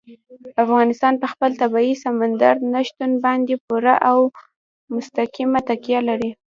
افغانستان 0.63 1.13
په 1.21 1.27
خپل 1.33 1.51
طبیعي 1.61 1.93
سمندر 2.05 2.53
نه 2.73 2.81
شتون 2.87 3.11
باندې 3.25 3.53
پوره 3.65 3.95
او 4.09 4.19
مستقیمه 4.95 5.59
تکیه 5.69 5.99
لري. 6.09 6.29